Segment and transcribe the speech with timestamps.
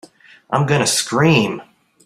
[0.49, 1.61] I'm going to scream!